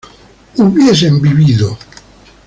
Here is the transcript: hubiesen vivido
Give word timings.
hubiesen 0.57 1.21
vivido 1.21 1.77